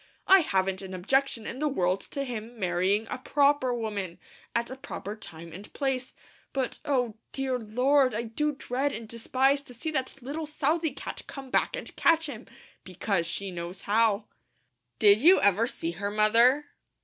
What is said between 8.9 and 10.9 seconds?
and despise to see that little Southey